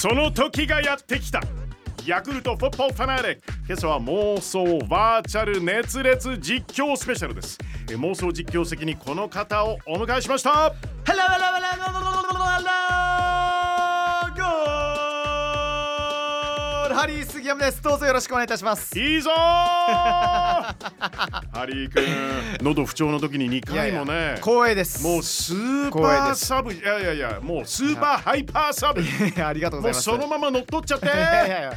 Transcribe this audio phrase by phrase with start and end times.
[0.00, 1.42] その時がやってきた
[2.06, 7.58] ヤクルトフッポファナーレ今朝は妄想バーチャル熱烈実況スペシャルです
[7.90, 10.74] え妄想実況席にこの方をお迎えしました
[16.90, 17.80] Hello, ハリー杉山です。
[17.80, 18.98] どうぞよろしくお願いいたします。
[18.98, 20.74] いいぞー ハ
[21.64, 22.04] リー君
[22.60, 25.00] 喉不調の時に2回もね光栄です。
[25.04, 29.02] もうスーパーサブいやいやいやもうスーパーハイパーサブ
[29.44, 30.10] ありがとうございます。
[30.10, 31.72] もうそのまま乗っ取っちゃっていやいやいや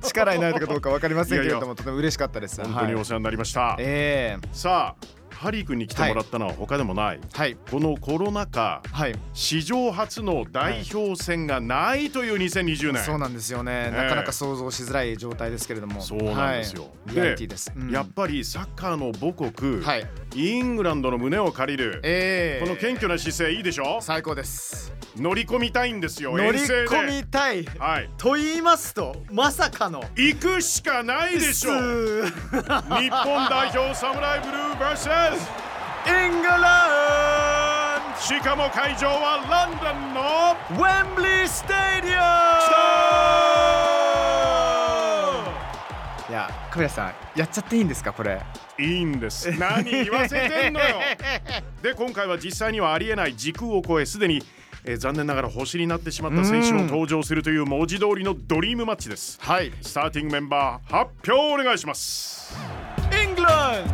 [0.00, 2.60] 力になれたかどうかわかりませんけれども、いやいとても嬉しかったです。
[2.60, 7.56] はい本当にお世話になりました、えさあハリー君に来てもらったのは他でもない、ー、はい。
[7.68, 13.88] このコロナ禍はい、史上初の代表戦がないという2020年、そうなんですよね。
[13.88, 16.82] えなかなか想像しづらい状態ですけれども、そうなんですよ。
[17.06, 17.72] はい、でリアリティです。
[17.76, 17.90] うん。
[17.90, 23.98] やっぱりサッカーの母国、はい、イングランドの胸を借りる、えー、この謙虚な姿勢いいでしょ？
[24.00, 25.01] 最高です。
[25.16, 27.64] 乗り込みたいんですよ乗り込みたい。
[27.64, 28.08] はい。
[28.16, 30.02] と言いますと、まさかの。
[30.16, 32.24] 行くしかないでしょう。
[32.26, 35.36] 日本代表サムライブルー vs
[36.04, 39.36] イングランしかも会場は
[39.68, 41.46] ロンドンのドウェンブリー。
[41.46, 42.52] スタディア
[46.28, 48.40] いやカメラさんやっちゃっていいんですかこれ？
[48.78, 49.50] いいんです。
[49.58, 50.96] 何言わせてんのよ。
[51.82, 54.42] で今回は実際にはありえない時空を超えすでに、
[54.84, 59.38] えー残念ながら星になってしまった選手も登場するという文字通りのドリームマッチです。
[59.40, 59.72] はい。
[59.80, 62.56] スターティングメンバー発表お願いします。
[63.12, 63.86] イングラン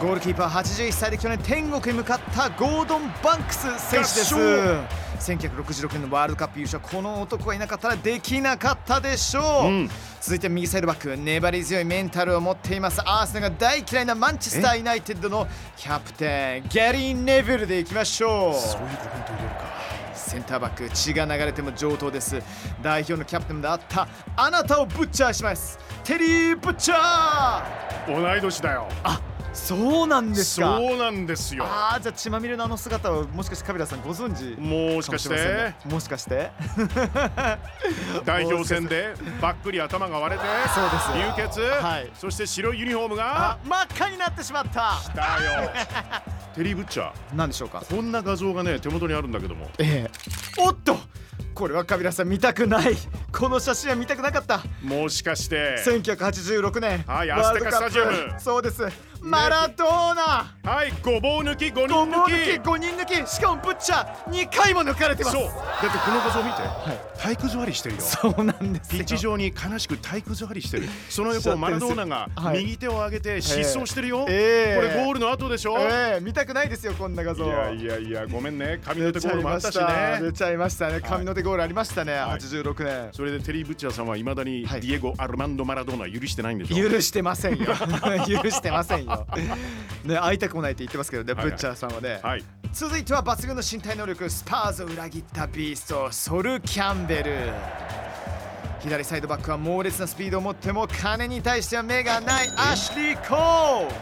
[0.00, 4.34] ドゴールキーパー81歳で去年天国へ向かったゴードン・バンクス選手です。
[4.34, 4.38] 合
[5.24, 9.90] 1966年のワールドカップ優勝この男がいなかったらできなかったでしょう、うん。
[10.20, 13.00] 続いて右サイドバック粘り強いメンタルを持っています。
[13.00, 18.54] アーセナルが大嫌いなマンチェスター・ユナイテッドのキャプテンギャリー・ネビルでいきましょう。
[18.54, 19.74] そういうコメント入れるか。
[20.14, 22.42] センターバック血が流れても上等です。
[22.82, 25.78] 代表のキャプテンであったあなたをブッチャーします。
[26.04, 28.22] テリー・ブッチャー。
[28.22, 28.88] 同い年だよ。
[29.02, 29.20] あ
[29.54, 30.76] そうなんですか。
[30.76, 31.64] そうなんですよ。
[31.64, 35.34] ああじゃあ血まみれのあの姿をもしかしてカビラさんご存知もしかして。
[35.34, 35.76] ね。
[35.86, 36.50] もしかして。
[38.26, 42.10] 代表戦でばっくり頭が割れてそうです流血、はい。
[42.14, 44.94] そして白いユニフォームあが真っ赤になってしまった。
[45.14, 45.70] だよ。
[46.54, 47.12] テリー・ブッチャー。
[47.34, 47.82] 何でしょうか。
[47.88, 49.70] こんな画像がね手元にあるんだけども。
[49.78, 50.60] ええ。
[50.60, 50.98] おっと
[51.54, 52.96] これはカビラさん見たくない
[53.36, 54.62] この写真は見たくなかった。
[54.80, 55.82] もしかして。
[55.84, 57.02] 1986年。
[57.02, 58.12] はいアステカスタジアム。
[58.38, 58.86] そうです。
[59.20, 60.54] マラドーナ。
[60.62, 63.28] はいごぼう抜き5人5抜抜きき5人抜き。
[63.28, 65.36] しかもブッチャー2回も抜かれてます。
[65.36, 65.46] そう。
[65.46, 66.62] だってこの画像見て、
[67.18, 68.00] 体育座りしてるよ。
[68.02, 68.98] そうなんですよ。
[68.98, 70.88] ピッチ上に悲しく体育座りしてる。
[71.08, 72.58] その横をマラドーナがはい。
[72.58, 74.76] 右手を上げて疾走してるよ、ええ。
[74.76, 76.20] これゴールの後でしょ、ええ。
[76.20, 77.46] 見たくないですよこんな画像。
[77.46, 78.80] いやいやいやごめんね。
[78.84, 81.00] 神の手ゴールもあったし出ねちゃいましたね。
[81.00, 82.38] 神の手ゴールありましたね、はい。
[82.38, 84.80] 86年それでテリー・ブッチャーさんはいまだにデはい。
[84.82, 86.90] ィエゴ・アルマンド・マラドーナは許してないんでしょ？
[86.90, 87.64] 許してませんよ。
[88.28, 89.26] 許してませんよ。
[90.04, 91.50] ね会いたくもないって言ってますけどね、はいはい。
[91.52, 92.44] ブッチャーさんはね、はい。
[92.74, 97.36] 続いては抜群の身体能力スパーズを裏切ったビーストソル・キャンベル。
[98.82, 103.94] 左サイドバックは猛烈なスピードを持っても金に対しては目がないアシュリー・コール。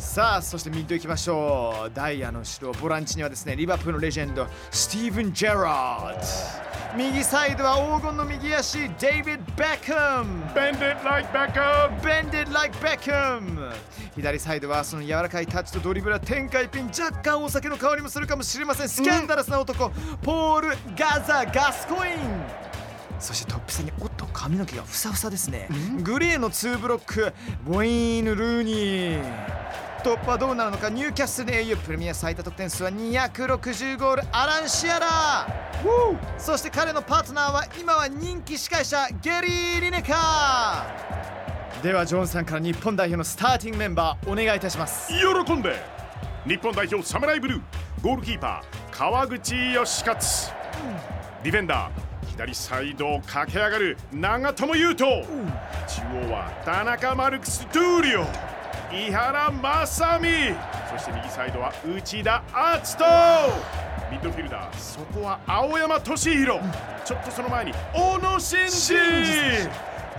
[0.00, 1.90] さあそしてミッド行きましょう。
[1.92, 12.00] ダイヤの後ろボランチにはですねリバプールのレジェンドスティーブン・ジェラード右サイドは黄金の右足デイビッド・ベッカム Bend it like Beckham.
[12.00, 13.72] Bend it like Beckham
[14.16, 18.88] 左サイドはその柔らかいタッチとドリブルは天下一品若干お酒の香りもするかもしれません。
[18.88, 19.90] スキャンダラスな男、
[20.22, 22.67] ポール・ガザ・ガスコイン
[23.18, 25.68] そしてトップ戦におっと髪の毛がふさふさですね。
[26.02, 27.32] グレーの2ブロック。
[27.66, 29.58] ウェイン・ルーニー。
[30.04, 35.08] 突破はどうなるのかニューキャッスルで AU プレミア最多得点数は260ゴールアラン・シアラ。
[36.38, 40.86] そして彼のパートナーは今は人気司会者ゲリー・リネカ。
[41.80, 45.12] ーではジョンさんから日本代表のスターティングメンバーお願いいたします。
[45.12, 45.76] 喜んで。
[46.46, 47.62] 日本代表サムライブルー。
[48.00, 50.18] ゴールキーパー川口義勝。
[51.42, 52.07] ディフェンダー
[52.38, 55.04] 左サイドを駆け上がる長友佑都。
[55.04, 55.26] 中
[56.28, 58.20] 央は田中マルクス・トゥーリオ。
[58.92, 60.28] 井原正美。
[60.88, 63.04] そして右サイドは内田篤人。
[64.12, 66.60] ミッドフィルダーそこは青山敏弘
[67.04, 68.70] ちょっとその前に小野伸二。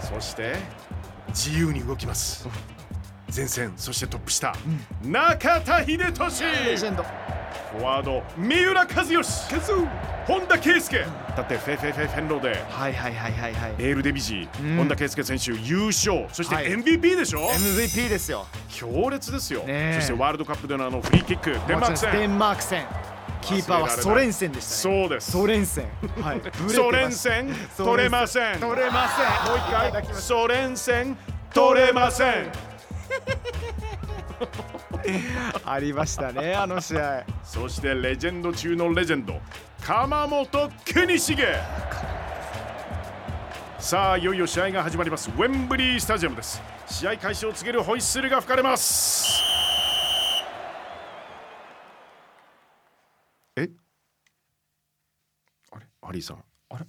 [0.02, 0.58] そして
[1.30, 2.50] 自由に動きます。
[3.34, 4.54] 前線そしてトップ下、
[5.06, 7.04] 中田英寿レジェンド。
[7.04, 9.22] フォワード三浦知良
[10.30, 11.04] 本田圭佑。
[11.36, 12.50] だってフェフェフェフェンローで。
[12.70, 13.72] はいはいはいはいはい。
[13.80, 14.78] エールデビジー、うん。
[14.78, 16.28] 本田圭佑選手優勝。
[16.32, 16.68] そしてはい。
[16.68, 18.46] MVP でしょ、MVP ですよ。
[18.70, 19.98] 強烈ですよ、ねえ。
[20.00, 21.50] そしてワールドカップでのあのフリーキック。
[21.68, 22.12] デンマーク戦。
[22.12, 22.86] デンマーク戦。
[23.42, 25.02] キーパーはソ連戦でしたね。
[25.02, 25.88] そうですソ連戦
[26.22, 26.42] はい。
[26.70, 28.60] ソ連戦取れません。
[28.60, 29.26] もう取れません。
[29.56, 30.32] 一いただきます。
[30.32, 31.18] 回ソ連戦
[31.56, 32.52] 取れません
[35.66, 37.26] ありましたねあの試合。
[37.44, 39.40] そしてレジェンド中のレジェンド
[39.82, 41.38] 鎌本国重。
[43.80, 45.30] さあいよいよ試合が始まります。
[45.30, 46.62] ウェンブリースタジアムです。
[46.88, 49.42] 試合開始を告げるホイッスルが吹かれます。
[53.56, 53.70] え？
[55.72, 55.86] あれ？
[56.02, 56.44] ハリーさん。
[56.70, 56.86] あれ？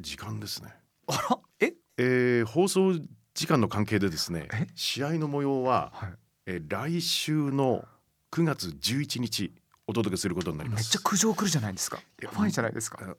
[0.00, 0.74] 時間ですね。
[1.06, 1.38] あら？
[1.60, 1.72] え？
[1.96, 2.92] えー放送
[3.34, 4.66] 時間の関係でですねえ？
[4.74, 6.10] 試合の模様は、はい
[6.52, 7.84] えー来週の
[8.30, 9.52] 9月11日
[9.86, 10.80] お届けすることになります。
[10.80, 11.98] めっちゃ苦情来るじゃないですか。
[12.22, 12.98] やばいじゃないですか。
[13.02, 13.14] あ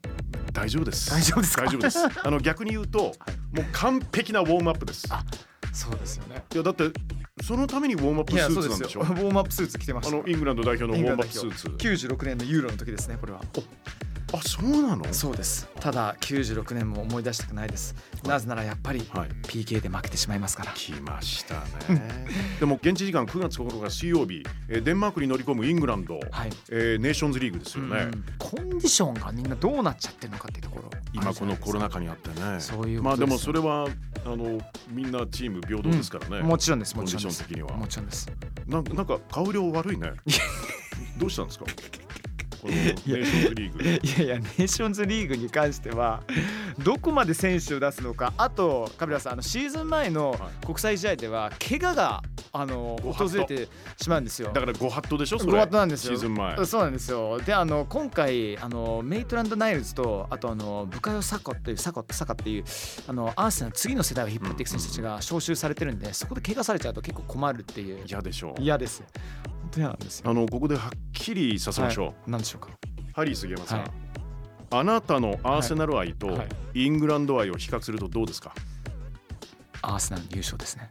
[0.54, 1.10] 大丈夫です。
[1.10, 1.64] 大丈夫ですか？
[1.64, 2.00] 大丈夫です。
[2.24, 3.00] あの逆に言うと、
[3.52, 5.06] もう完璧なウォームアップです。
[5.10, 5.24] あ
[5.72, 6.44] そうですよね。
[6.54, 6.92] いやだって
[7.44, 9.02] そのためにウォームアップスーツなんでしょ？
[9.02, 10.16] ウォームアップスーツ着てました。
[10.16, 11.68] あのイングランド代表のウォームアップスーツ。
[11.68, 13.42] 96年のユーロの時ですねこれは
[14.36, 15.14] あそうなの？
[15.14, 15.68] そうです。
[15.80, 17.96] ただ96年も思い出したくないです。
[18.26, 19.30] なぜならやっぱりはい。
[19.44, 20.72] PK で負けてしまいますから。
[20.74, 21.56] 来ました
[21.94, 22.26] ね。
[22.60, 26.50] でも現地時間9月9日水曜日、えーデンマークに乗り込むイングランド、はい。
[26.70, 28.24] えーネーションズリーグですよね、うん。
[28.40, 30.90] コンディションがみんなどうなっちゃってるのかっていうところ。
[31.14, 32.60] 今このコロナ禍禍にあってね。
[32.60, 33.88] そういうまあでもそれは
[34.26, 34.60] あの
[34.90, 36.96] みんなチーム平等ですからね、もちろんです。
[36.96, 37.44] コンディもちろんです。
[37.44, 37.78] ション的には。
[37.78, 38.28] もちろんです。
[38.68, 40.12] なんなんか顔色悪いね。
[41.18, 41.66] どうしたんですか？
[42.64, 46.24] このネーションズリーグ いやいやネーションズリーグに関しては
[46.80, 50.66] どこまで選手を出すのかあとカビラさんあのシーズン前のはい。
[50.66, 53.30] 国際試合では怪我があのご法度。
[53.30, 53.68] 訪れて
[54.02, 54.52] しまうんですよ。
[54.54, 55.52] だから5ハットでしょそれ。
[55.52, 56.14] ご法度なんですよ。
[56.14, 56.66] シーズン前。
[56.66, 57.40] そうなんですよ。
[57.40, 62.64] であの今回あのメイトランド・ナイルズとあとあのブカヨ・サコっていうサコサカっていう
[63.08, 68.04] あのアーセナルの次の世代を引っ張っていく選手たちが招集されてるんでそこで怪我されちゃうと結構困るっていう。
[68.08, 68.56] 嫌でしょ。
[68.58, 69.04] う嫌です
[69.74, 70.30] 本当嫌なんですよ。
[70.30, 72.70] あのここではっきりさせましょう、なんでしょうか？
[73.14, 73.90] ハリー杉山さん、はい。
[74.72, 76.40] あなたのアーセナル愛と
[76.74, 78.54] イングランド愛を比較するとどうですか？
[79.82, 80.90] アーセナルの優勝ですね。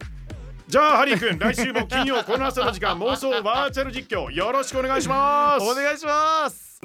[0.68, 5.70] じゃあハリー君来週も金曜この朝の時間妄想バーチャル実況よろしくお願いします。
[5.70, 6.80] お願いします